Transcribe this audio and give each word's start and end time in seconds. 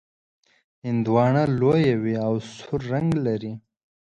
هندواڼه 0.85 1.43
لویه 1.59 1.95
وي 2.03 2.15
او 2.25 2.33
سور 2.55 2.81
رنګ 2.93 3.09
لري. 3.25 3.53